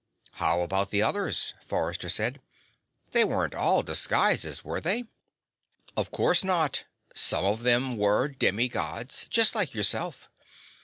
[0.33, 2.41] "How about the others?" Forrester said.
[3.11, 5.03] "They weren't all disguises, were they?"
[5.95, 6.85] "Of course not.
[7.13, 10.27] Some of them were demi Gods, just like yourself.